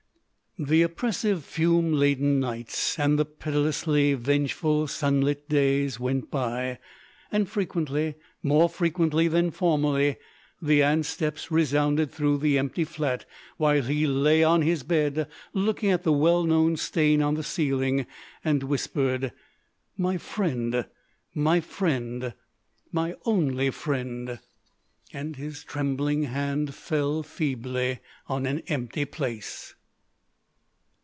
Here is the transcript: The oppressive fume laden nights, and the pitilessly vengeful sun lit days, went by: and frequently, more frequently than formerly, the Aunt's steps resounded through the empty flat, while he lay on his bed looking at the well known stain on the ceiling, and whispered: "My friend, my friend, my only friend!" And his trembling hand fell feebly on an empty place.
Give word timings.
The 0.59 0.81
oppressive 0.83 1.45
fume 1.45 1.93
laden 1.93 2.39
nights, 2.41 2.99
and 2.99 3.17
the 3.17 3.23
pitilessly 3.25 4.15
vengeful 4.15 4.85
sun 4.87 5.21
lit 5.21 5.47
days, 5.47 5.97
went 5.97 6.29
by: 6.29 6.77
and 7.31 7.47
frequently, 7.49 8.15
more 8.43 8.67
frequently 8.67 9.29
than 9.29 9.51
formerly, 9.51 10.17
the 10.61 10.83
Aunt's 10.83 11.07
steps 11.07 11.51
resounded 11.51 12.11
through 12.11 12.39
the 12.39 12.57
empty 12.59 12.83
flat, 12.83 13.23
while 13.55 13.81
he 13.81 14.05
lay 14.05 14.43
on 14.43 14.61
his 14.61 14.83
bed 14.83 15.25
looking 15.53 15.89
at 15.89 16.03
the 16.03 16.11
well 16.11 16.43
known 16.43 16.75
stain 16.75 17.21
on 17.23 17.35
the 17.35 17.43
ceiling, 17.43 18.05
and 18.43 18.61
whispered: 18.63 19.31
"My 19.97 20.17
friend, 20.17 20.85
my 21.33 21.61
friend, 21.61 22.33
my 22.91 23.15
only 23.25 23.69
friend!" 23.69 24.37
And 25.13 25.37
his 25.37 25.63
trembling 25.63 26.23
hand 26.23 26.75
fell 26.75 27.23
feebly 27.23 27.99
on 28.27 28.45
an 28.45 28.59
empty 28.67 29.05
place. 29.05 29.75